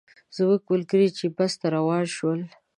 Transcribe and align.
زموږ 0.35 0.61
ملګري 0.71 1.07
چې 1.17 1.25
بس 1.37 1.53
ته 1.59 1.67
روان 1.75 2.03
شول. 2.15 2.39